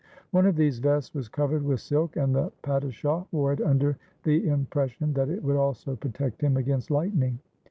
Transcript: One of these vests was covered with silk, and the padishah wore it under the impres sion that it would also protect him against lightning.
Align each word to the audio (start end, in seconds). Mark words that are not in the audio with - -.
One 0.31 0.47
of 0.47 0.55
these 0.55 0.79
vests 0.79 1.13
was 1.13 1.29
covered 1.29 1.61
with 1.63 1.79
silk, 1.79 2.15
and 2.17 2.33
the 2.33 2.51
padishah 2.63 3.27
wore 3.31 3.53
it 3.53 3.61
under 3.61 3.99
the 4.23 4.47
impres 4.47 4.89
sion 4.89 5.13
that 5.13 5.29
it 5.29 5.43
would 5.43 5.57
also 5.57 5.95
protect 5.95 6.41
him 6.41 6.57
against 6.57 6.89
lightning. 6.89 7.37